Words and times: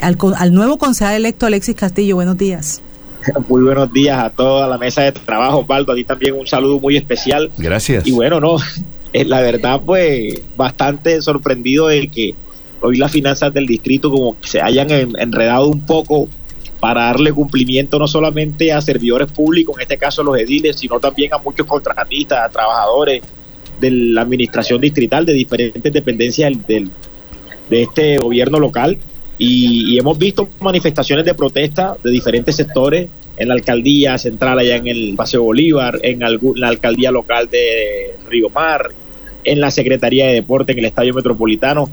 al, 0.00 0.16
al 0.36 0.54
nuevo 0.54 0.78
concejal 0.78 1.16
electo 1.16 1.46
Alexis 1.46 1.74
Castillo. 1.74 2.16
Buenos 2.16 2.36
días. 2.36 2.82
Muy 3.48 3.62
buenos 3.62 3.92
días 3.92 4.18
a 4.18 4.30
toda 4.30 4.68
la 4.68 4.78
mesa 4.78 5.02
de 5.02 5.12
trabajo, 5.12 5.58
Osvaldo. 5.58 5.92
A 5.92 5.94
ti 5.96 6.04
también 6.04 6.34
un 6.34 6.46
saludo 6.46 6.78
muy 6.80 6.96
especial. 6.96 7.50
Gracias. 7.56 8.06
Y 8.06 8.12
bueno, 8.12 8.40
no, 8.40 8.56
eh, 9.12 9.24
la 9.24 9.40
verdad, 9.40 9.80
pues 9.84 10.42
bastante 10.56 11.20
sorprendido 11.22 11.88
de 11.88 12.08
que 12.08 12.34
hoy 12.80 12.96
las 12.96 13.10
finanzas 13.10 13.52
del 13.52 13.66
distrito 13.66 14.10
como 14.10 14.38
que 14.40 14.48
se 14.48 14.60
hayan 14.60 14.90
enredado 14.90 15.66
un 15.66 15.80
poco 15.80 16.28
para 16.78 17.06
darle 17.06 17.32
cumplimiento 17.32 17.98
no 17.98 18.06
solamente 18.06 18.72
a 18.72 18.80
servidores 18.80 19.32
públicos, 19.32 19.74
en 19.76 19.82
este 19.82 19.96
caso 19.96 20.22
los 20.22 20.38
ediles, 20.38 20.76
sino 20.76 21.00
también 21.00 21.32
a 21.32 21.38
muchos 21.38 21.66
contratistas, 21.66 22.38
a 22.38 22.48
trabajadores 22.48 23.22
de 23.80 23.90
la 23.90 24.22
administración 24.22 24.80
distrital, 24.80 25.24
de 25.24 25.32
diferentes 25.32 25.92
dependencias 25.92 26.52
del, 26.66 26.90
de 27.70 27.82
este 27.82 28.18
gobierno 28.18 28.58
local. 28.58 28.98
Y, 29.38 29.98
hemos 29.98 30.18
visto 30.18 30.48
manifestaciones 30.60 31.24
de 31.24 31.34
protesta 31.34 31.96
de 32.02 32.10
diferentes 32.10 32.56
sectores 32.56 33.08
en 33.36 33.48
la 33.48 33.54
alcaldía 33.54 34.16
central 34.16 34.58
allá 34.58 34.76
en 34.76 34.86
el 34.86 35.14
Paseo 35.16 35.42
Bolívar, 35.42 36.00
en 36.02 36.20
la 36.20 36.68
alcaldía 36.68 37.10
local 37.10 37.48
de 37.50 38.16
Río 38.28 38.48
Mar, 38.48 38.90
en 39.44 39.60
la 39.60 39.70
Secretaría 39.70 40.26
de 40.26 40.34
Deporte, 40.34 40.72
en 40.72 40.78
el 40.78 40.86
Estadio 40.86 41.12
Metropolitano 41.12 41.90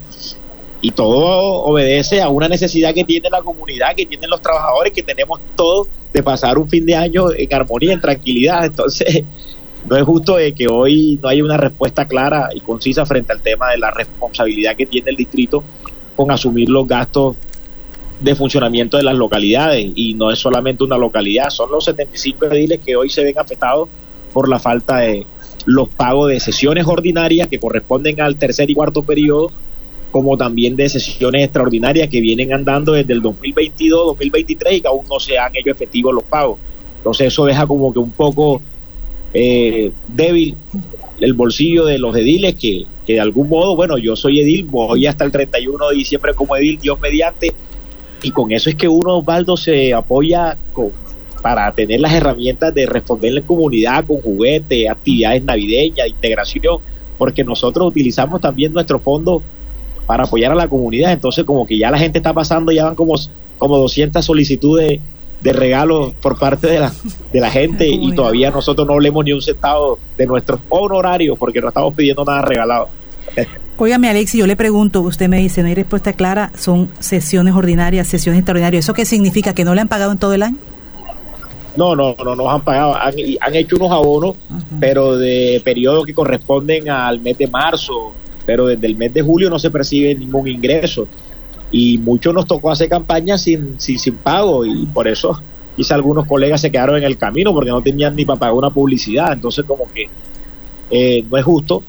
y 0.83 0.91
todo 0.91 1.63
obedece 1.63 2.21
a 2.21 2.27
una 2.27 2.49
necesidad 2.49 2.93
que 2.93 3.05
tiene 3.05 3.29
la 3.29 3.41
comunidad, 3.41 3.95
que 3.95 4.05
tienen 4.05 4.29
los 4.29 4.41
trabajadores, 4.41 4.91
que 4.91 5.01
tenemos 5.01 5.39
todos 5.55 5.87
de 6.11 6.21
pasar 6.21 6.57
un 6.57 6.69
fin 6.69 6.85
de 6.85 6.93
año 6.93 7.31
en 7.31 7.53
armonía, 7.53 7.93
en 7.93 8.01
tranquilidad. 8.01 8.65
Entonces, 8.65 9.23
no 9.89 9.95
es 9.95 10.03
justo 10.03 10.35
que 10.53 10.67
hoy 10.67 11.17
no 11.23 11.29
haya 11.29 11.41
una 11.41 11.55
respuesta 11.55 12.05
clara 12.05 12.49
y 12.53 12.59
concisa 12.59 13.05
frente 13.05 13.31
al 13.31 13.41
tema 13.41 13.71
de 13.71 13.77
la 13.77 13.91
responsabilidad 13.91 14.75
que 14.75 14.85
tiene 14.85 15.11
el 15.11 15.15
distrito 15.15 15.63
con 16.15 16.31
asumir 16.31 16.69
los 16.69 16.87
gastos 16.87 17.35
de 18.19 18.35
funcionamiento 18.35 18.97
de 18.97 19.03
las 19.03 19.15
localidades. 19.15 19.91
Y 19.95 20.13
no 20.13 20.31
es 20.31 20.39
solamente 20.39 20.83
una 20.83 20.97
localidad, 20.97 21.49
son 21.49 21.71
los 21.71 21.85
75 21.85 22.45
ediles 22.47 22.79
que 22.85 22.95
hoy 22.95 23.09
se 23.09 23.23
ven 23.23 23.37
afectados 23.37 23.89
por 24.31 24.49
la 24.49 24.59
falta 24.59 24.97
de 24.97 25.25
los 25.65 25.89
pagos 25.89 26.29
de 26.29 26.39
sesiones 26.39 26.85
ordinarias 26.87 27.47
que 27.47 27.59
corresponden 27.59 28.19
al 28.21 28.35
tercer 28.35 28.69
y 28.69 28.75
cuarto 28.75 29.03
periodo 29.03 29.51
como 30.11 30.37
también 30.37 30.75
de 30.75 30.87
sesiones 30.89 31.43
extraordinarias 31.43 32.07
que 32.07 32.21
vienen 32.21 32.53
andando 32.53 32.93
desde 32.93 33.13
el 33.13 33.21
2022, 33.21 34.07
2023 34.07 34.77
y 34.77 34.81
que 34.81 34.87
aún 34.87 35.05
no 35.09 35.19
se 35.19 35.39
han 35.39 35.55
hecho 35.55 35.71
efectivos 35.71 36.13
los 36.13 36.23
pagos. 36.23 36.59
Entonces 36.97 37.27
eso 37.27 37.45
deja 37.45 37.65
como 37.65 37.91
que 37.91 37.97
un 37.97 38.11
poco 38.11 38.61
eh, 39.33 39.91
débil 40.07 40.55
el 41.19 41.33
bolsillo 41.33 41.85
de 41.85 41.99
los 41.99 42.15
ediles 42.15 42.55
que, 42.55 42.85
que 43.05 43.13
de 43.13 43.19
algún 43.21 43.49
modo, 43.49 43.75
bueno, 43.75 43.97
yo 43.97 44.15
soy 44.15 44.39
edil, 44.39 44.65
voy 44.65 45.05
hasta 45.05 45.23
el 45.23 45.31
31 45.31 45.89
de 45.89 45.95
diciembre 45.95 46.33
como 46.33 46.55
edil, 46.55 46.79
Dios 46.79 46.99
mediante, 46.99 47.53
y 48.23 48.31
con 48.31 48.51
eso 48.51 48.69
es 48.69 48.75
que 48.75 48.87
uno, 48.87 49.17
Osvaldo, 49.17 49.57
se 49.57 49.93
apoya 49.93 50.57
para 51.41 51.71
tener 51.73 51.99
las 51.99 52.13
herramientas 52.13 52.73
de 52.73 52.85
responder 52.85 53.29
en 53.29 53.35
la 53.35 53.41
comunidad 53.41 54.05
con 54.05 54.21
juguetes, 54.21 54.89
actividades 54.89 55.43
navideñas, 55.43 56.07
integración, 56.07 56.77
porque 57.17 57.43
nosotros 57.43 57.87
utilizamos 57.87 58.39
también 58.39 58.71
nuestro 58.71 58.99
fondo 58.99 59.43
para 60.05 60.23
apoyar 60.23 60.53
a 60.53 60.55
la 60.55 60.69
comunidad. 60.69 61.11
Entonces, 61.11 61.43
como 61.43 61.67
que 61.67 61.77
ya 61.77 61.91
la 61.91 61.99
gente 61.99 62.19
está 62.19 62.33
pasando, 62.33 62.71
ya 62.71 62.85
van 62.85 62.95
como, 62.95 63.15
como 63.57 63.77
200 63.77 64.23
solicitudes 64.23 65.01
de 65.43 65.51
regalos 65.51 66.13
por 66.21 66.39
parte 66.39 66.67
de 66.67 66.79
la, 66.79 66.91
de 67.31 67.39
la 67.39 67.51
gente 67.51 67.87
y 67.87 68.13
todavía 68.13 68.49
nosotros 68.49 68.87
no 68.87 68.97
leemos 68.97 69.25
ni 69.25 69.33
un 69.33 69.41
centavo 69.41 69.99
de 70.17 70.25
nuestros 70.25 70.61
honorarios 70.69 71.37
porque 71.37 71.59
no 71.59 71.67
estamos 71.67 71.93
pidiendo 71.93 72.23
nada 72.23 72.41
regalado. 72.41 72.87
Óigame, 73.77 74.09
Alexi, 74.09 74.37
yo 74.37 74.47
le 74.47 74.55
pregunto, 74.55 75.01
usted 75.01 75.27
me 75.27 75.37
dice, 75.39 75.61
no 75.61 75.67
hay 75.67 75.75
respuesta 75.75 76.13
clara, 76.13 76.51
son 76.55 76.89
sesiones 76.99 77.53
ordinarias, 77.53 78.07
sesiones 78.07 78.39
extraordinarias. 78.39 78.85
¿Eso 78.85 78.93
qué 78.93 79.03
significa? 79.03 79.53
¿Que 79.53 79.65
no 79.65 79.75
le 79.75 79.81
han 79.81 79.89
pagado 79.89 80.11
en 80.11 80.19
todo 80.19 80.33
el 80.33 80.43
año? 80.43 80.57
No, 81.75 81.95
no, 81.95 82.15
no 82.23 82.35
nos 82.35 82.47
han 82.47 82.61
pagado. 82.61 82.95
Han, 82.95 83.15
han 83.41 83.55
hecho 83.55 83.75
unos 83.75 83.91
abonos, 83.91 84.35
pero 84.79 85.17
de 85.17 85.61
periodos 85.65 86.05
que 86.05 86.13
corresponden 86.13 86.89
al 86.89 87.19
mes 87.19 87.37
de 87.37 87.47
marzo, 87.47 88.13
pero 88.45 88.67
desde 88.67 88.87
el 88.87 88.95
mes 88.95 89.13
de 89.13 89.21
julio 89.21 89.49
no 89.49 89.59
se 89.59 89.71
percibe 89.71 90.15
ningún 90.15 90.47
ingreso 90.47 91.07
y 91.73 91.97
muchos 91.97 92.35
nos 92.35 92.45
tocó 92.45 92.69
hacer 92.69 92.87
campaña 92.87 93.35
sin, 93.35 93.81
sin, 93.81 93.97
sin 93.97 94.15
pago 94.15 94.63
y 94.63 94.85
por 94.85 95.07
eso 95.07 95.41
quizá 95.75 95.95
algunos 95.95 96.27
colegas 96.27 96.61
se 96.61 96.71
quedaron 96.71 96.97
en 96.97 97.03
el 97.03 97.17
camino 97.17 97.51
porque 97.51 97.71
no 97.71 97.81
tenían 97.81 98.15
ni 98.15 98.25
para 98.25 98.39
pagar 98.39 98.53
una 98.53 98.69
publicidad, 98.69 99.33
entonces 99.33 99.65
como 99.65 99.91
que 99.91 100.07
eh, 100.91 101.25
no 101.29 101.35
es 101.35 101.43
justo 101.43 101.83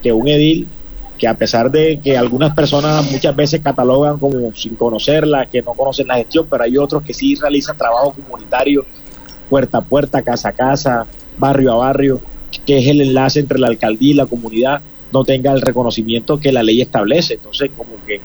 que 0.00 0.12
un 0.12 0.28
edil 0.28 0.68
que 1.18 1.26
a 1.26 1.34
pesar 1.34 1.68
de 1.68 1.98
que 1.98 2.16
algunas 2.16 2.54
personas 2.54 3.10
muchas 3.10 3.34
veces 3.34 3.60
catalogan 3.60 4.18
como 4.18 4.54
sin 4.54 4.76
conocerla, 4.76 5.46
que 5.46 5.62
no 5.62 5.74
conocen 5.74 6.06
la 6.06 6.14
gestión, 6.14 6.46
pero 6.48 6.62
hay 6.62 6.78
otros 6.78 7.02
que 7.02 7.12
sí 7.12 7.34
realizan 7.34 7.76
trabajo 7.76 8.12
comunitario 8.12 8.86
puerta 9.50 9.78
a 9.78 9.84
puerta, 9.84 10.22
casa 10.22 10.50
a 10.50 10.52
casa, 10.52 11.06
barrio 11.38 11.72
a 11.72 11.76
barrio, 11.76 12.20
que 12.64 12.78
es 12.78 12.86
el 12.86 13.00
enlace 13.00 13.40
entre 13.40 13.58
la 13.58 13.66
alcaldía 13.66 14.10
y 14.10 14.14
la 14.14 14.26
comunidad 14.26 14.80
no 15.12 15.24
tenga 15.24 15.52
el 15.52 15.60
reconocimiento 15.60 16.38
que 16.38 16.52
la 16.52 16.62
ley 16.62 16.80
establece. 16.80 17.34
Entonces, 17.34 17.70
como 17.76 17.96
que 18.06 18.20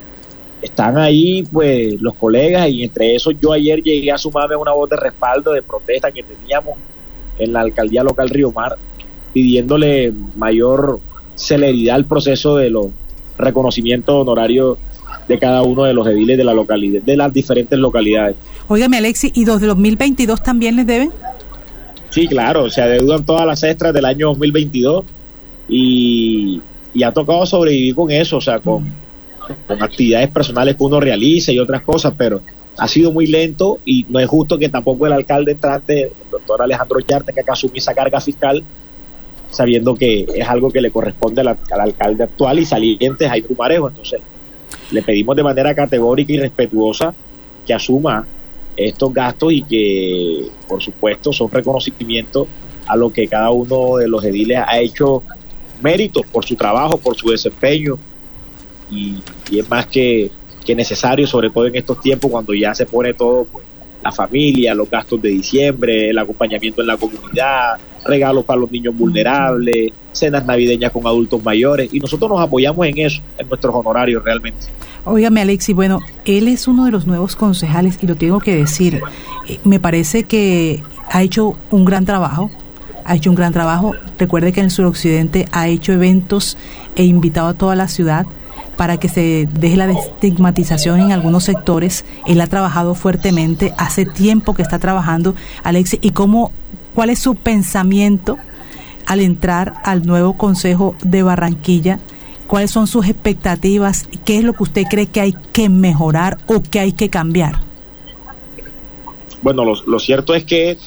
están 0.64 0.98
ahí, 0.98 1.44
pues, 1.52 2.02
los 2.02 2.16
colegas, 2.16 2.70
y 2.70 2.84
entre 2.84 3.16
esos 3.16 3.36
yo 3.42 3.54
ayer 3.54 3.82
llegué 3.84 4.12
a 4.12 4.18
sumarme 4.18 4.56
una 4.56 4.72
voz 4.72 4.90
de 4.90 4.96
respaldo, 4.96 5.52
de 5.52 5.62
protesta 5.62 6.12
que 6.12 6.24
teníamos 6.24 6.76
en 7.38 7.54
la 7.54 7.62
alcaldía 7.62 8.04
local 8.04 8.30
Río 8.30 8.52
Mar, 8.52 8.78
pidiéndole 9.34 10.14
mayor 10.36 11.00
celeridad 11.36 11.96
al 11.96 12.06
proceso 12.06 12.56
de 12.56 12.70
los 12.70 12.88
reconocimientos 13.38 14.16
honorarios 14.16 14.78
de 15.28 15.40
cada 15.40 15.64
uno 15.64 15.84
de 15.84 15.94
los 15.94 16.08
ediles 16.08 16.38
de 16.38 16.44
la 16.44 16.54
localidad, 16.54 17.02
de 17.02 17.18
las 17.18 17.34
diferentes 17.34 17.78
localidades. 17.78 18.36
Óigame, 18.68 18.98
Alexi, 18.98 19.32
¿y 19.36 19.46
los 19.46 19.60
de 19.60 19.68
2022 19.68 20.42
también 20.44 20.76
les 20.76 20.88
deben? 20.88 21.12
Sí, 22.10 22.28
claro, 22.28 22.70
se 22.70 22.82
adeudan 22.82 23.26
todas 23.26 23.46
las 23.46 23.64
extras 23.64 23.94
del 23.94 24.06
año 24.06 24.28
2022 24.28 25.04
y 25.68 26.62
y 26.94 27.04
ha 27.04 27.12
tocado 27.12 27.46
sobrevivir 27.46 27.96
con 27.96 28.12
eso, 28.12 28.38
o 28.38 28.42
sea, 28.42 28.60
con, 28.60 28.92
con 29.68 29.82
actividades 29.82 30.30
personales 30.30 30.76
que 30.76 30.84
uno 30.84 31.00
realiza 31.00 31.52
y 31.52 31.60
otras 31.60 31.82
cosas, 31.82 32.14
pero 32.18 32.42
ha 32.78 32.88
sido 32.88 33.12
muy 33.12 33.28
lento 33.28 33.80
y 33.86 34.06
no 34.10 34.20
es 34.20 34.28
justo 34.28 34.58
que 34.58 34.70
tampoco 34.70 35.06
el 35.06 35.14
alcalde 35.14 35.52
entrante, 35.52 36.04
el 36.04 36.12
doctor 36.32 36.62
Alejandro 36.62 37.00
Yarte, 37.00 37.34
que 37.34 37.42
acá 37.42 37.54
esa 37.74 37.94
carga 37.94 38.20
fiscal, 38.20 38.64
sabiendo 39.50 39.96
que 39.96 40.26
es 40.34 40.48
algo 40.48 40.72
que 40.72 40.82
le 40.82 40.92
corresponde 40.92 41.42
al, 41.42 41.58
alcalde 41.80 42.24
actual 42.24 42.60
y 42.60 42.66
saliente 42.66 43.30
Jaime 43.30 43.48
Marejo. 43.58 43.90
Entonces, 43.90 44.22
le 44.92 45.02
pedimos 45.04 45.36
de 45.36 45.44
manera 45.44 45.76
categórica 45.76 46.34
y 46.34 46.40
respetuosa 46.40 47.14
que 47.66 47.74
asuma 47.74 48.26
estos 48.76 49.14
gastos 49.14 49.54
y 49.54 49.62
que, 49.62 50.48
por 50.68 50.82
supuesto, 50.82 51.32
son 51.32 51.52
reconocimientos 51.52 52.48
a 52.88 52.96
lo 52.96 53.14
que 53.14 53.28
cada 53.28 53.52
uno 53.52 53.98
de 53.98 54.08
los 54.08 54.24
ediles 54.26 54.60
ha 54.66 54.80
hecho 54.80 55.22
méritos 55.82 56.26
por 56.26 56.44
su 56.44 56.56
trabajo, 56.56 56.98
por 56.98 57.16
su 57.16 57.30
desempeño 57.30 58.00
y, 58.98 59.24
es 59.60 59.70
más 59.70 59.88
que, 59.88 60.32
que, 60.66 60.76
necesario, 60.76 61.28
sobre 61.28 61.50
todo 61.50 61.68
en 61.68 61.76
estos 61.76 62.02
tiempos 62.02 62.32
cuando 62.32 62.54
ya 62.54 62.74
se 62.74 62.86
pone 62.86 63.14
todo, 63.14 63.46
pues, 63.46 63.66
la 64.04 64.12
familia, 64.12 64.76
los 64.76 64.90
gastos 64.90 65.22
de 65.22 65.30
diciembre, 65.30 66.10
el 66.10 66.18
acompañamiento 66.18 66.82
en 66.82 66.88
la 66.88 66.98
comunidad, 66.98 67.78
regalos 68.06 68.44
para 68.44 68.60
los 68.60 68.70
niños 68.70 68.96
vulnerables, 68.96 69.94
cenas 70.12 70.46
navideñas 70.46 70.92
con 70.92 71.08
adultos 71.08 71.44
mayores 71.44 71.90
y 71.94 72.00
nosotros 72.00 72.30
nos 72.30 72.42
apoyamos 72.42 72.86
en 72.86 73.00
eso, 73.00 73.22
en 73.38 73.48
nuestros 73.48 73.74
honorarios 73.74 74.24
realmente. 74.24 74.66
Óigame 75.06 75.42
Alexi, 75.42 75.74
bueno, 75.74 76.00
él 76.26 76.48
es 76.48 76.68
uno 76.68 76.86
de 76.86 76.92
los 76.92 77.08
nuevos 77.08 77.36
concejales 77.36 77.98
y 78.02 78.08
lo 78.08 78.16
tengo 78.16 78.40
que 78.40 78.56
decir, 78.56 79.02
eh, 79.48 79.60
me 79.64 79.80
parece 79.80 80.24
que 80.24 80.84
ha 81.10 81.24
hecho 81.24 81.56
un 81.72 81.86
gran 81.86 82.06
trabajo, 82.06 82.52
ha 83.06 83.16
hecho 83.16 83.30
un 83.30 83.36
gran 83.36 83.52
trabajo. 83.52 83.94
Recuerde 84.18 84.54
que 84.54 84.62
en 84.62 84.66
el 84.66 84.72
suroccidente 84.72 85.46
ha 85.52 85.68
hecho 85.68 85.92
eventos 85.92 86.58
e 86.96 87.04
invitado 87.04 87.50
a 87.50 87.54
toda 87.54 87.76
la 87.76 87.88
ciudad 87.88 88.26
para 88.78 88.98
que 88.98 89.10
se 89.10 89.48
deje 89.60 89.78
la 89.78 89.92
estigmatización 89.92 91.00
en 91.00 91.12
algunos 91.12 91.44
sectores. 91.44 92.06
Él 92.26 92.42
ha 92.42 92.48
trabajado 92.48 92.96
fuertemente, 92.96 93.74
hace 93.78 94.06
tiempo 94.06 94.54
que 94.54 94.62
está 94.62 94.80
trabajando, 94.80 95.36
Alexi, 95.64 96.00
y 96.02 96.12
cómo, 96.12 96.52
cuál 96.94 97.10
es 97.10 97.20
su 97.20 97.36
pensamiento 97.36 98.38
al 99.06 99.20
entrar 99.20 99.76
al 99.84 100.06
nuevo 100.06 100.38
Consejo 100.38 100.96
de 101.04 101.24
Barranquilla, 101.24 102.00
cuáles 102.48 102.72
son 102.72 102.88
sus 102.88 103.06
expectativas, 103.08 104.08
qué 104.26 104.38
es 104.38 104.44
lo 104.44 104.54
que 104.54 104.64
usted 104.64 104.84
cree 104.90 105.08
que 105.08 105.22
hay 105.22 105.36
que 105.52 105.70
mejorar 105.70 106.38
o 106.48 106.62
que 106.62 106.80
hay 106.80 106.94
que 106.94 107.10
cambiar. 107.10 107.60
Bueno, 109.42 109.66
lo, 109.66 109.74
lo 109.86 110.00
cierto 110.00 110.34
es 110.34 110.46
que 110.46 110.78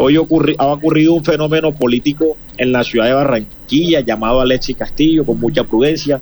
Hoy 0.00 0.16
ha 0.16 0.20
ocurrido 0.66 1.14
un 1.14 1.24
fenómeno 1.24 1.74
político 1.74 2.36
en 2.56 2.72
la 2.72 2.84
ciudad 2.84 3.06
de 3.06 3.14
Barranquilla 3.14 4.00
llamado 4.00 4.40
Alexis 4.40 4.76
Castillo 4.76 5.24
con 5.24 5.40
mucha 5.40 5.64
prudencia, 5.64 6.20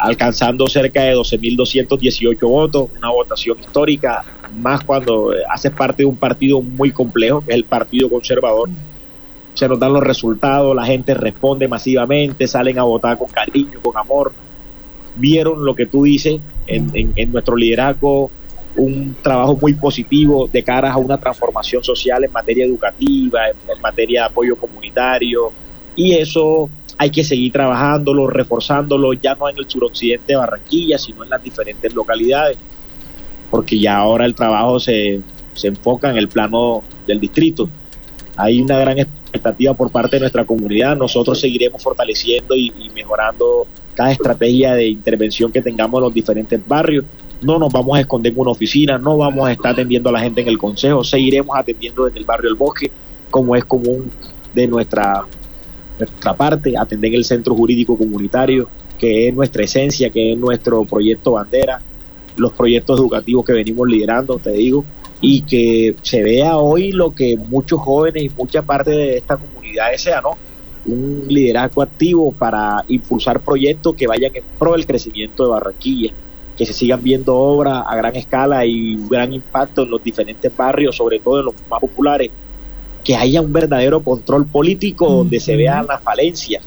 alcanzando 0.00 0.66
cerca 0.66 1.02
de 1.02 1.14
12.218 1.14 2.38
votos, 2.48 2.88
una 2.96 3.10
votación 3.10 3.58
histórica, 3.60 4.24
más 4.56 4.82
cuando 4.84 5.32
hace 5.50 5.70
parte 5.70 6.02
de 6.02 6.06
un 6.06 6.16
partido 6.16 6.60
muy 6.62 6.90
complejo, 6.90 7.42
que 7.44 7.52
es 7.52 7.56
el 7.56 7.64
Partido 7.64 8.08
Conservador. 8.08 8.68
Se 9.54 9.68
nos 9.68 9.78
dan 9.78 9.92
los 9.92 10.02
resultados, 10.02 10.74
la 10.74 10.84
gente 10.84 11.14
responde 11.14 11.66
masivamente, 11.66 12.46
salen 12.46 12.78
a 12.78 12.84
votar 12.84 13.18
con 13.18 13.28
cariño, 13.28 13.80
con 13.82 13.96
amor. 13.96 14.32
Vieron 15.16 15.64
lo 15.64 15.74
que 15.74 15.86
tú 15.86 16.04
dices 16.04 16.40
en, 16.66 17.12
en 17.16 17.32
nuestro 17.32 17.56
liderazgo, 17.56 18.30
un 18.78 19.16
trabajo 19.22 19.58
muy 19.60 19.74
positivo 19.74 20.48
de 20.50 20.62
cara 20.62 20.92
a 20.92 20.96
una 20.96 21.18
transformación 21.18 21.82
social 21.82 22.24
en 22.24 22.32
materia 22.32 22.64
educativa, 22.64 23.48
en, 23.48 23.80
materia 23.82 24.22
de 24.22 24.26
apoyo 24.26 24.56
comunitario, 24.56 25.52
y 25.96 26.12
eso 26.12 26.70
hay 26.98 27.10
que 27.10 27.24
seguir 27.24 27.52
trabajándolo, 27.52 28.26
reforzándolo, 28.26 29.12
ya 29.12 29.34
no 29.34 29.48
en 29.48 29.56
el 29.58 29.68
suroccidente 29.68 30.32
de 30.32 30.36
Barranquilla, 30.36 30.98
sino 30.98 31.24
en 31.24 31.30
las 31.30 31.42
diferentes 31.42 31.94
localidades, 31.94 32.58
porque 33.50 33.78
ya 33.78 33.96
ahora 33.96 34.26
el 34.26 34.34
trabajo 34.34 34.80
se, 34.80 35.20
se 35.54 35.68
enfoca 35.68 36.10
en 36.10 36.16
el 36.16 36.28
plano 36.28 36.82
del 37.06 37.20
distrito. 37.20 37.68
Hay 38.36 38.60
una 38.60 38.78
gran 38.78 38.98
expectativa 38.98 39.74
por 39.74 39.90
parte 39.90 40.16
de 40.16 40.20
nuestra 40.20 40.44
comunidad, 40.44 40.96
nosotros 40.96 41.40
seguiremos 41.40 41.82
fortaleciendo 41.82 42.54
y, 42.54 42.72
y 42.78 42.90
mejorando 42.90 43.66
cada 43.94 44.12
estrategia 44.12 44.74
de 44.74 44.88
intervención 44.88 45.50
que 45.50 45.62
tengamos 45.62 45.98
en 45.98 46.04
los 46.04 46.14
diferentes 46.14 46.60
barrios 46.66 47.04
no 47.40 47.58
nos 47.58 47.72
vamos 47.72 47.96
a 47.96 48.00
esconder 48.00 48.32
en 48.32 48.40
una 48.40 48.50
oficina, 48.50 48.98
no 48.98 49.16
vamos 49.16 49.48
a 49.48 49.52
estar 49.52 49.72
atendiendo 49.72 50.08
a 50.08 50.12
la 50.12 50.20
gente 50.20 50.40
en 50.40 50.48
el 50.48 50.58
consejo, 50.58 51.04
seguiremos 51.04 51.56
atendiendo 51.56 52.04
desde 52.04 52.18
el 52.18 52.24
barrio 52.24 52.50
El 52.50 52.56
Bosque, 52.56 52.90
como 53.30 53.54
es 53.54 53.64
común 53.64 54.10
de 54.54 54.66
nuestra, 54.66 55.24
nuestra 55.98 56.34
parte, 56.34 56.74
atender 56.76 57.14
el 57.14 57.24
centro 57.24 57.54
jurídico 57.54 57.96
comunitario, 57.96 58.68
que 58.98 59.28
es 59.28 59.34
nuestra 59.34 59.64
esencia, 59.64 60.10
que 60.10 60.32
es 60.32 60.38
nuestro 60.38 60.84
proyecto 60.84 61.32
bandera, 61.32 61.80
los 62.36 62.52
proyectos 62.52 62.98
educativos 62.98 63.44
que 63.44 63.52
venimos 63.52 63.88
liderando, 63.88 64.38
te 64.38 64.52
digo, 64.52 64.84
y 65.20 65.42
que 65.42 65.96
se 66.02 66.22
vea 66.22 66.56
hoy 66.58 66.92
lo 66.92 67.14
que 67.14 67.36
muchos 67.36 67.80
jóvenes 67.80 68.22
y 68.22 68.30
mucha 68.30 68.62
parte 68.62 68.90
de 68.90 69.16
esta 69.18 69.36
comunidad 69.36 69.90
desea, 69.90 70.20
¿no? 70.20 70.38
Un 70.86 71.24
liderazgo 71.28 71.82
activo 71.82 72.32
para 72.32 72.84
impulsar 72.88 73.40
proyectos 73.40 73.94
que 73.94 74.06
vayan 74.06 74.30
en 74.34 74.44
pro 74.58 74.72
del 74.72 74.86
crecimiento 74.86 75.44
de 75.44 75.50
Barranquilla 75.50 76.12
que 76.58 76.66
se 76.66 76.72
sigan 76.72 77.00
viendo 77.02 77.36
obras 77.36 77.84
a 77.86 77.94
gran 77.94 78.16
escala 78.16 78.66
y 78.66 78.98
gran 79.08 79.32
impacto 79.32 79.82
en 79.84 79.90
los 79.90 80.02
diferentes 80.02 80.54
barrios, 80.54 80.96
sobre 80.96 81.20
todo 81.20 81.38
en 81.38 81.46
los 81.46 81.54
más 81.70 81.80
populares, 81.80 82.32
que 83.08 83.16
haya 83.16 83.40
un 83.40 83.54
verdadero 83.54 84.02
control 84.02 84.44
político 84.44 85.08
donde 85.08 85.40
se 85.40 85.56
vean 85.56 85.86
las 85.86 86.02
falencias, 86.02 86.62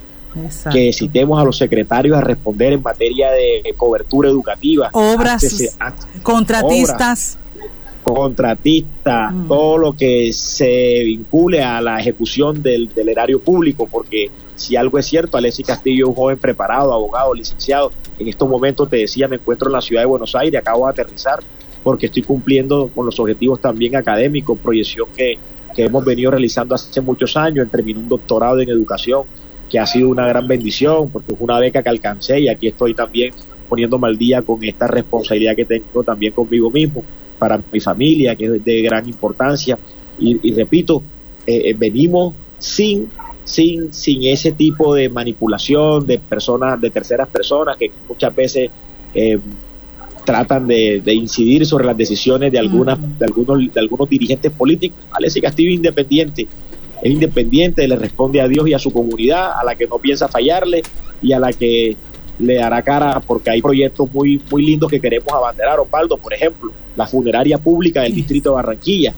que 0.72 0.92
citemos 0.92 1.40
a 1.40 1.44
los 1.44 1.56
secretarios 1.56 2.18
a 2.18 2.22
responder 2.22 2.74
en 2.74 2.82
materia 2.82 3.30
de 3.30 3.62
cobertura 3.78 4.28
educativa, 4.28 4.90
obras, 4.94 5.44
contratistas. 6.24 7.38
contratistas, 8.02 9.32
mm. 9.32 9.48
todo 9.48 9.78
lo 9.78 9.94
que 9.94 10.34
se 10.34 11.04
vincule 11.04 11.62
a 11.62 11.80
la 11.80 12.00
ejecución 12.00 12.64
del, 12.64 12.90
del 12.90 13.10
erario 13.10 13.40
público, 13.40 13.88
porque 13.88 14.32
si 14.56 14.76
algo 14.76 14.98
es 14.98 15.06
cierto, 15.06 15.38
Alexis 15.38 15.68
Castillo 15.68 16.06
es 16.06 16.10
un 16.10 16.16
joven 16.16 16.40
preparado, 16.40 16.92
abogado, 16.92 17.36
licenciado. 17.36 17.92
En 18.18 18.28
estos 18.28 18.50
momentos, 18.50 18.90
te 18.90 18.98
decía, 18.98 19.28
me 19.28 19.36
encuentro 19.36 19.70
en 19.70 19.74
la 19.74 19.82
ciudad 19.82 20.02
de 20.02 20.08
Buenos 20.08 20.34
Aires, 20.34 20.60
acabo 20.60 20.88
de 20.88 20.90
aterrizar 20.90 21.40
porque 21.84 22.08
estoy 22.08 22.24
cumpliendo 22.24 22.90
con 22.94 23.06
los 23.06 23.20
objetivos 23.20 23.62
también 23.62 23.96
académicos, 23.96 24.58
proyección 24.58 25.08
que, 25.16 25.38
que 25.73 25.85
hemos 25.85 26.03
venido 26.03 26.31
realizando 26.31 26.75
hace 26.75 27.01
muchos 27.01 27.35
años. 27.38 27.68
Terminé 27.69 28.00
un 28.00 28.09
doctorado 28.09 28.59
en 28.59 28.69
educación 28.69 29.23
que 29.69 29.79
ha 29.79 29.85
sido 29.85 30.09
una 30.09 30.27
gran 30.27 30.47
bendición 30.47 31.09
porque 31.09 31.33
es 31.33 31.39
una 31.39 31.59
beca 31.59 31.81
que 31.81 31.89
alcancé 31.89 32.39
y 32.41 32.50
aquí 32.50 32.68
estoy 32.68 32.94
también 32.94 33.33
poniéndome 33.69 34.07
al 34.07 34.18
día 34.18 34.41
con 34.41 34.63
esta 34.63 34.88
responsabilidad 34.88 35.56
que 35.56 35.65
tengo 35.65 36.03
también 36.03 36.33
conmigo 36.33 36.69
mismo, 36.69 37.03
para 37.39 37.59
mi 37.71 37.79
familia, 37.79 38.35
que 38.35 38.45
es 38.45 38.65
de 38.65 38.81
gran 38.81 39.07
importancia. 39.07 39.79
Y, 40.19 40.53
repito, 40.53 41.01
eh, 41.47 41.69
eh, 41.69 41.75
venimos 41.77 42.35
sin 42.59 43.09
sin, 43.44 43.94
sin 43.94 44.23
ese 44.23 44.51
tipo 44.51 44.94
de 44.95 45.09
manipulación 45.09 46.06
de 46.06 46.19
personas, 46.19 46.79
de 46.79 46.89
terceras 46.89 47.27
personas 47.27 47.77
que 47.77 47.91
muchas 48.07 48.33
veces 48.35 48.69
eh, 49.13 49.39
tratan 50.25 50.68
de, 50.68 51.01
incidir 51.13 51.65
sobre 51.65 51.85
las 51.85 51.97
decisiones 51.97 52.51
de 52.51 52.59
algunas, 52.59 52.97
de 53.19 53.25
algunos, 53.25 53.73
de 53.73 53.79
algunos 53.79 54.09
dirigentes 54.09 54.51
políticos. 54.51 55.00
Alessi 55.12 55.41
Castillo 55.41 55.69
es 55.69 55.75
independiente, 55.75 56.47
es 57.01 57.12
independiente, 57.12 57.88
le 57.88 57.95
responde 57.95 58.41
a 58.41 58.47
Dios 58.47 58.68
y 58.68 58.73
a 58.73 58.79
su 58.79 58.91
comunidad, 58.91 59.51
a 59.59 59.63
la 59.63 59.75
que 59.75 59.88
no 59.88 59.97
piensa 59.97 60.27
fallarle 60.27 60.83
y 61.21 61.33
a 61.33 61.39
la 61.39 61.51
que 61.53 61.95
le 62.39 62.56
dará 62.56 62.81
cara 62.81 63.19
porque 63.19 63.51
hay 63.51 63.62
proyectos 63.62 64.12
muy, 64.12 64.41
muy 64.50 64.65
lindos 64.65 64.89
que 64.89 65.00
queremos 65.00 65.31
abanderar, 65.31 65.79
Osvaldo, 65.79 66.18
por 66.18 66.33
ejemplo, 66.33 66.71
la 66.95 67.06
funeraria 67.07 67.57
pública 67.57 68.01
del 68.01 68.15
distrito 68.15 68.50
de 68.50 68.56
Barranquilla, 68.56 69.13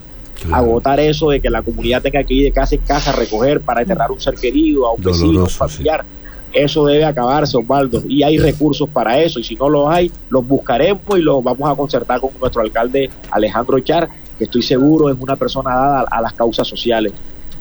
agotar 0.52 1.00
eso 1.00 1.30
de 1.30 1.40
que 1.40 1.50
la 1.50 1.62
comunidad 1.62 2.02
tenga 2.02 2.24
que 2.24 2.34
ir 2.34 2.44
de 2.44 2.52
casa 2.52 2.76
en 2.76 2.82
casa 2.82 3.12
a 3.12 3.16
recoger 3.16 3.62
para 3.62 3.82
enterrar 3.82 4.12
un 4.12 4.20
ser 4.20 4.36
querido, 4.36 4.88
a 4.88 4.94
un 4.94 5.02
vecino, 5.02 5.46
familiar. 5.48 6.04
Eso 6.54 6.86
debe 6.86 7.04
acabarse, 7.04 7.58
Osvaldo, 7.58 8.04
y 8.08 8.22
hay 8.24 8.38
recursos 8.38 8.88
para 8.88 9.20
eso, 9.20 9.40
y 9.40 9.44
si 9.44 9.56
no 9.56 9.70
los 9.70 9.90
hay, 9.90 10.12
los 10.30 10.48
buscaremos 10.48 11.18
y 11.18 11.22
los 11.22 11.44
vamos 11.44 11.70
a 11.70 11.76
concertar 11.76 12.20
con 12.22 12.30
nuestro 12.40 12.62
alcalde 12.62 13.10
Alejandro 13.32 13.80
Char, 13.80 14.08
que 14.38 14.44
estoy 14.44 14.62
seguro 14.62 15.10
es 15.10 15.18
una 15.20 15.36
persona 15.36 15.72
dada 15.72 16.06
a, 16.10 16.22
las 16.22 16.34
causas 16.34 16.68
sociales. 16.68 17.12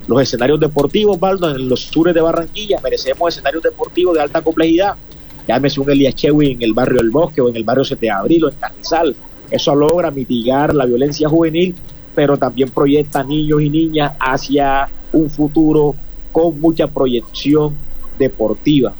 Los 0.07 0.21
escenarios 0.21 0.59
deportivos, 0.59 1.15
Osvaldo, 1.15 1.49
en 1.55 1.67
los 1.67 1.81
sures 1.81 2.13
de 2.13 2.21
Barranquilla, 2.21 2.79
merecemos 2.83 3.33
escenarios 3.33 3.63
deportivos 3.63 4.15
de 4.15 4.21
alta 4.21 4.41
complejidad. 4.41 4.95
Llámese 5.47 5.79
un 5.79 5.89
Elías 5.89 6.15
Chewy 6.15 6.51
en 6.51 6.61
el 6.61 6.73
barrio 6.73 6.99
del 6.99 7.09
Bosque 7.09 7.41
o 7.41 7.49
en 7.49 7.55
el 7.55 7.63
barrio 7.63 7.83
7 7.83 8.05
de 8.05 8.11
Abril 8.11 8.45
o 8.45 8.49
en 8.49 8.55
Carrizal. 8.55 9.15
Eso 9.49 9.75
logra 9.75 10.11
mitigar 10.11 10.73
la 10.73 10.85
violencia 10.85 11.27
juvenil 11.27 11.75
pero 12.15 12.37
también 12.37 12.69
proyecta 12.69 13.23
niños 13.23 13.61
y 13.61 13.69
niñas 13.69 14.13
hacia 14.19 14.89
un 15.11 15.29
futuro 15.29 15.95
con 16.31 16.59
mucha 16.59 16.87
proyección 16.87 17.75
deportiva. 18.23 18.93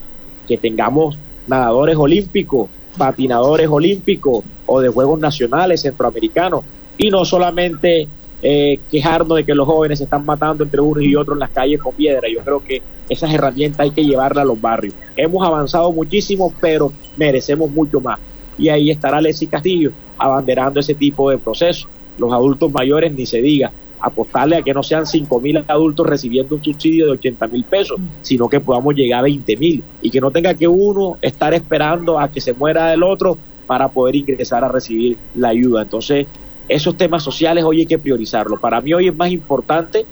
Que 0.47 0.57
tengamos 0.57 1.17
nadadores 1.47 1.95
olímpicos, 1.97 2.69
patinadores 2.97 3.67
olímpicos 3.69 4.43
o 4.65 4.81
de 4.81 4.89
Juegos 4.89 5.19
Nacionales 5.19 5.81
Centroamericanos 5.81 6.63
y 6.97 7.09
no 7.09 7.25
solamente 7.25 8.07
eh, 8.41 8.79
quejarnos 8.91 9.37
de 9.37 9.45
que 9.45 9.55
los 9.55 9.65
jóvenes 9.65 9.99
se 9.99 10.03
están 10.03 10.25
matando 10.25 10.63
entre 10.63 10.81
unos 10.81 11.03
y 11.03 11.15
otros 11.15 11.35
en 11.35 11.39
las 11.39 11.49
calles 11.49 11.81
con 11.81 11.93
piedra. 11.93 12.27
Yo 12.29 12.41
creo 12.41 12.63
que 12.63 12.81
esas 13.09 13.33
herramientas 13.33 13.79
hay 13.79 13.91
que 13.91 14.03
llevarlas 14.03 14.43
a 14.43 14.45
los 14.45 14.59
barrios. 14.59 14.93
Hemos 15.15 15.45
avanzado 15.45 15.91
muchísimo, 15.91 16.53
pero 16.59 16.91
merecemos 17.17 17.71
mucho 17.71 17.99
más. 18.01 18.19
Y 18.57 18.69
ahí 18.69 18.91
estará 18.91 19.19
Leslie 19.21 19.49
Castillo 19.49 19.91
abanderando 20.17 20.79
ese 20.79 20.93
tipo 20.93 21.29
de 21.29 21.37
procesos 21.37 21.87
los 22.17 22.31
adultos 22.31 22.71
mayores 22.71 23.13
ni 23.13 23.25
se 23.25 23.41
diga, 23.41 23.71
apostarle 24.03 24.57
a 24.57 24.61
que 24.61 24.73
no 24.73 24.83
sean 24.83 25.07
5 25.07 25.39
mil 25.39 25.63
adultos 25.65 26.05
recibiendo 26.05 26.55
un 26.55 26.63
subsidio 26.63 27.05
de 27.05 27.11
80 27.13 27.47
mil 27.47 27.63
pesos, 27.63 27.97
sino 28.21 28.49
que 28.49 28.59
podamos 28.59 28.93
llegar 28.95 29.19
a 29.19 29.23
20 29.23 29.55
mil 29.57 29.81
y 30.01 30.11
que 30.11 30.19
no 30.19 30.29
tenga 30.29 30.53
que 30.53 30.67
uno 30.67 31.17
estar 31.21 31.53
esperando 31.53 32.19
a 32.19 32.27
que 32.27 32.41
se 32.41 32.53
muera 32.53 32.93
el 32.93 33.01
otro 33.01 33.37
para 33.65 33.87
poder 33.87 34.17
ingresar 34.17 34.63
a 34.63 34.67
recibir 34.67 35.17
la 35.35 35.49
ayuda. 35.49 35.83
Entonces, 35.83 36.27
esos 36.67 36.97
temas 36.97 37.23
sociales 37.23 37.63
hoy 37.63 37.79
hay 37.79 37.85
que 37.85 37.97
priorizarlo. 37.97 38.59
Para 38.59 38.81
mí 38.81 38.93
hoy 38.93 39.07
es 39.07 39.15
más 39.15 39.31
importante 39.31 40.05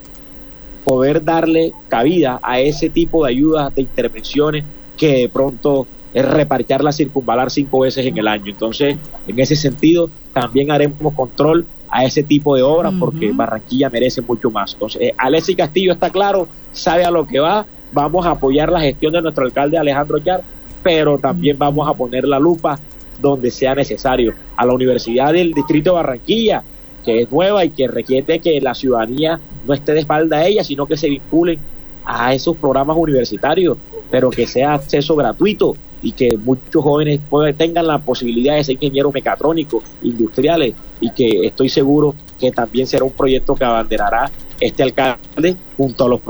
poder 0.86 1.22
darle 1.24 1.74
cabida 1.90 2.40
a 2.42 2.62
ese 2.62 2.90
tipo 2.90 3.26
de 3.26 3.32
ayudas, 3.32 3.76
de 3.76 3.82
intervenciones 3.82 4.64
que 4.96 5.18
de 5.18 5.30
pronto 5.30 5.86
es 6.14 6.26
repartir 6.26 6.82
la 6.82 6.94
circunvalar 6.94 7.52
cinco 7.52 7.82
veces 7.82 8.06
en 8.06 8.18
el 8.18 8.28
año. 8.28 8.52
Entonces, 8.52 8.96
en 9.28 9.40
ese 9.40 9.58
sentido, 9.58 10.10
también 10.34 10.72
haremos 10.72 11.14
control 11.14 11.66
a 11.92 12.06
ese 12.06 12.24
tipo 12.24 12.56
de 12.56 12.64
obras 12.64 12.94
porque 12.98 13.32
Barranquilla 13.34 13.90
merece 13.90 14.22
mucho 14.22 14.50
más. 14.50 14.74
Entonces, 14.74 15.02
eh, 15.02 15.14
Alexis 15.18 15.58
Castillo 15.58 15.92
está 15.92 16.10
claro, 16.10 16.48
sabe 16.72 17.04
a 17.04 17.12
lo 17.12 17.28
que 17.28 17.40
va, 17.40 17.66
vamos 17.92 18.26
a 18.26 18.32
apoyar 18.32 18.72
la 18.72 18.80
gestión 18.80 19.12
de 19.12 19.22
nuestro 19.22 19.44
alcalde 19.44 19.78
Alejandro 19.78 20.18
Yar, 20.18 20.42
pero 20.82 21.18
también 21.18 21.58
vamos 21.60 21.88
a 21.88 21.94
poner 21.94 22.26
la 22.26 22.40
lupa 22.40 22.80
donde 23.20 23.52
sea 23.52 23.76
necesario. 23.76 24.34
A 24.56 24.66
la 24.66 24.74
Universidad 24.74 25.34
del 25.34 25.52
Distrito 25.52 25.92
de 25.92 25.96
Barranquilla, 25.98 26.64
que 27.04 27.24
es 27.24 27.32
nueva 27.32 27.66
y 27.66 27.72
que 27.72 27.88
requiere 27.88 28.40
que 28.40 28.62
la 28.62 28.74
ciudadanía 28.74 29.40
no 29.68 29.74
esté 29.74 29.94
de 29.94 30.00
espalda 30.00 30.38
a 30.38 30.48
ella, 30.48 30.64
sino 30.64 30.86
que 30.86 30.96
se 30.96 31.10
vinculen 31.10 31.60
a 32.06 32.34
esos 32.34 32.56
programas 32.56 32.96
universitarios, 32.98 33.78
pero 34.10 34.30
que 34.30 34.48
sea 34.48 34.76
acceso 34.76 35.16
gratuito 35.16 35.76
y 36.02 36.14
que 36.14 36.38
muchos 36.38 36.84
jóvenes 36.84 37.20
tengan 37.58 37.88
la 37.88 38.00
posibilidad 38.00 38.56
de 38.56 38.64
ser 38.64 38.76
ingenieros 38.76 39.14
mecatrónicos, 39.14 39.84
industriales, 40.02 40.74
y 41.00 41.12
que 41.12 41.46
estoy 41.46 41.70
seguro 41.70 42.16
que 42.40 42.52
también 42.52 42.88
será 42.88 43.04
un 43.04 43.12
proyecto 43.12 43.56
que 43.56 43.64
abanderará 43.64 44.32
este 44.60 44.84
alcalde 44.84 45.56
junto 45.76 46.06
a 46.06 46.08
los, 46.08 46.22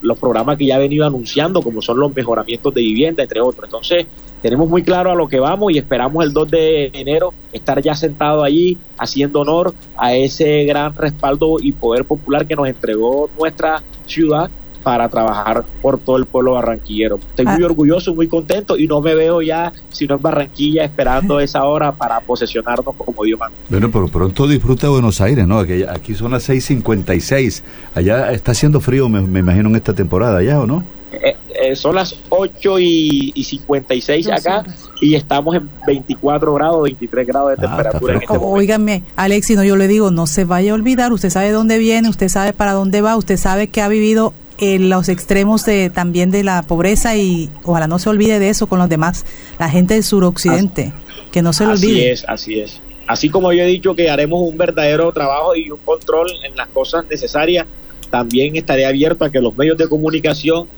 los 0.00 0.18
programas 0.18 0.56
que 0.56 0.66
ya 0.66 0.76
ha 0.76 0.78
venido 0.78 1.06
anunciando, 1.06 1.62
como 1.62 1.82
son 1.82 1.98
los 1.98 2.14
mejoramientos 2.14 2.72
de 2.74 2.80
vivienda, 2.80 3.22
entre 3.22 3.40
otros. 3.40 3.64
Entonces, 3.64 4.06
tenemos 4.44 4.68
muy 4.68 4.82
claro 4.82 5.10
a 5.10 5.14
lo 5.14 5.26
que 5.26 5.40
vamos 5.40 5.72
y 5.72 5.78
esperamos 5.78 6.22
el 6.22 6.32
2 6.32 6.50
de 6.50 6.90
enero 6.92 7.32
estar 7.52 7.80
ya 7.80 7.94
sentado 7.94 8.42
allí 8.42 8.76
haciendo 8.98 9.40
honor 9.40 9.74
a 9.96 10.14
ese 10.14 10.64
gran 10.64 10.94
respaldo 10.94 11.56
y 11.60 11.72
poder 11.72 12.04
popular 12.04 12.46
que 12.46 12.54
nos 12.54 12.68
entregó 12.68 13.30
nuestra 13.38 13.82
ciudad 14.06 14.50
para 14.84 15.08
trabajar 15.08 15.64
por 15.82 15.98
todo 15.98 16.18
el 16.18 16.26
pueblo 16.26 16.52
barranquillero. 16.52 17.18
Estoy 17.30 17.46
muy 17.46 17.62
ah. 17.62 17.66
orgulloso, 17.66 18.14
muy 18.14 18.28
contento 18.28 18.78
y 18.78 18.86
no 18.86 19.00
me 19.00 19.14
veo 19.14 19.42
ya, 19.42 19.72
sino 19.88 20.14
en 20.16 20.22
Barranquilla, 20.22 20.84
esperando 20.84 21.40
esa 21.40 21.64
hora 21.64 21.92
para 21.92 22.20
posesionarnos 22.20 22.94
como 22.94 23.24
Dios 23.24 23.40
manda. 23.40 23.56
Bueno, 23.68 23.90
pero 23.90 24.08
pronto 24.08 24.46
disfruta 24.46 24.88
Buenos 24.90 25.20
Aires, 25.20 25.46
¿no? 25.46 25.58
Aquí, 25.58 25.82
aquí 25.82 26.14
son 26.14 26.32
las 26.32 26.48
6.56. 26.48 27.62
Allá 27.94 28.30
está 28.30 28.52
haciendo 28.52 28.80
frío, 28.80 29.08
me, 29.08 29.40
imagino, 29.40 29.70
en 29.70 29.76
esta 29.76 29.94
temporada, 29.94 30.42
¿ya 30.42 30.60
o 30.60 30.66
no? 30.66 30.84
Eh, 31.12 31.34
Eh, 31.64 31.76
son 31.76 31.94
las 31.94 32.16
8 32.28 32.78
y, 32.80 33.32
y 33.34 33.44
56 33.44 34.26
Dos 34.26 34.34
acá 34.34 34.64
y 35.00 35.14
estamos 35.14 35.54
en 35.54 35.70
24 35.86 36.54
grados, 36.54 36.82
23 36.82 37.26
grados 37.26 37.50
de 37.50 37.66
Ah, 37.66 37.76
temperatura 37.76 38.14
en 38.14 38.22
este. 38.22 38.38
Óigame, 38.38 39.02
Alexi, 39.16 39.54
no, 39.54 39.64
yo 39.64 39.76
le 39.76 39.86
digo, 39.86 40.10
no 40.10 40.26
se 40.26 40.44
vaya 40.44 40.72
a 40.72 40.74
olvidar, 40.74 41.12
usted 41.12 41.30
sabe 41.30 41.52
dónde 41.52 41.78
viene, 41.78 42.08
usted 42.08 42.28
sabe 42.28 42.52
para 42.52 42.72
dónde 42.72 43.00
va, 43.02 43.16
usted 43.16 43.36
sabe 43.36 43.68
que 43.68 43.82
ha 43.82 43.88
vivido 43.88 44.34
en 44.58 44.88
los 44.88 45.08
extremos 45.08 45.64
de 45.64 45.90
también 45.90 46.30
de 46.30 46.44
la 46.44 46.62
pobreza 46.62 47.16
y 47.16 47.50
ojalá 47.64 47.86
no 47.86 47.98
se 47.98 48.08
olvide 48.08 48.38
de 48.38 48.48
eso 48.50 48.66
con 48.66 48.78
los 48.78 48.88
demás, 48.88 49.24
la 49.58 49.68
gente 49.68 49.94
del 49.94 50.04
suroccidente, 50.04 50.92
que 51.32 51.42
no 51.42 51.52
se 51.52 51.64
lo 51.66 51.72
Así 51.72 51.86
olvide. 51.86 52.12
es, 52.12 52.24
así 52.28 52.60
es. 52.60 52.80
Así 53.06 53.28
como 53.28 53.52
yo 53.52 53.62
he 53.62 53.66
dicho 53.66 53.94
que 53.94 54.08
haremos 54.08 54.40
un 54.40 54.56
verdadero 54.56 55.12
trabajo 55.12 55.54
y 55.54 55.70
un 55.70 55.78
control 55.80 56.28
en 56.44 56.56
las 56.56 56.68
cosas 56.68 57.04
necesarias, 57.10 57.66
también 58.10 58.56
estaré 58.56 58.86
abierto 58.86 59.24
a 59.24 59.30
que 59.30 59.40
los 59.40 59.56
medios 59.56 59.76
de 59.76 59.88
comunicación 59.88 60.68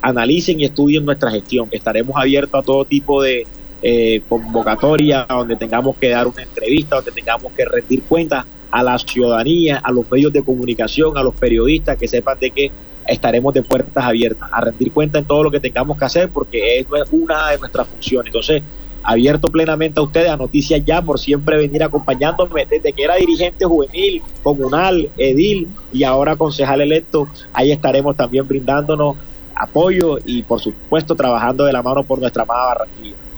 analicen 0.00 0.60
y 0.60 0.64
estudien 0.64 1.04
nuestra 1.04 1.30
gestión. 1.30 1.68
Estaremos 1.72 2.16
abiertos 2.16 2.60
a 2.60 2.62
todo 2.62 2.84
tipo 2.84 3.22
de 3.22 3.46
eh, 3.82 4.22
convocatoria, 4.28 5.26
donde 5.28 5.56
tengamos 5.56 5.96
que 5.96 6.08
dar 6.08 6.26
una 6.26 6.42
entrevista, 6.42 6.96
donde 6.96 7.12
tengamos 7.12 7.52
que 7.52 7.64
rendir 7.64 8.02
cuentas 8.04 8.46
a 8.70 8.82
la 8.82 8.98
ciudadanía, 8.98 9.76
a 9.76 9.92
los 9.92 10.10
medios 10.10 10.32
de 10.32 10.42
comunicación, 10.42 11.18
a 11.18 11.22
los 11.22 11.34
periodistas, 11.34 11.98
que 11.98 12.08
sepan 12.08 12.38
de 12.38 12.50
que 12.50 12.70
estaremos 13.06 13.52
de 13.54 13.62
puertas 13.62 14.04
abiertas, 14.04 14.48
a 14.52 14.60
rendir 14.60 14.92
cuenta 14.92 15.18
en 15.18 15.24
todo 15.24 15.42
lo 15.42 15.50
que 15.50 15.60
tengamos 15.60 15.98
que 15.98 16.04
hacer, 16.04 16.28
porque 16.30 16.78
es 16.78 16.86
una 17.10 17.50
de 17.50 17.58
nuestras 17.58 17.86
funciones. 17.88 18.26
Entonces, 18.26 18.62
abierto 19.02 19.48
plenamente 19.48 20.00
a 20.00 20.02
ustedes, 20.02 20.30
a 20.30 20.36
Noticias 20.36 20.82
Ya, 20.84 21.02
por 21.02 21.18
siempre 21.18 21.58
venir 21.58 21.82
acompañándome 21.82 22.66
desde 22.66 22.92
que 22.92 23.04
era 23.04 23.16
dirigente 23.16 23.64
juvenil, 23.64 24.22
comunal, 24.42 25.10
edil 25.16 25.68
y 25.92 26.04
ahora 26.04 26.36
concejal 26.36 26.80
electo. 26.80 27.28
Ahí 27.52 27.70
estaremos 27.70 28.16
también 28.16 28.48
brindándonos 28.48 29.16
apoyo 29.54 30.18
y, 30.24 30.42
por 30.42 30.60
supuesto, 30.60 31.14
trabajando 31.14 31.64
de 31.64 31.72
la 31.72 31.82
mano 31.82 32.02
por 32.02 32.18
nuestra 32.18 32.42
amada 32.42 32.66
Barranquilla. 32.66 33.23